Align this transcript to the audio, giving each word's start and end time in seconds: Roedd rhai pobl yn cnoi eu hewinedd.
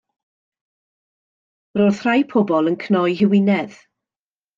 Roedd 1.79 1.99
rhai 2.05 2.23
pobl 2.31 2.71
yn 2.71 2.79
cnoi 2.85 3.11
eu 3.13 3.19
hewinedd. 3.21 3.77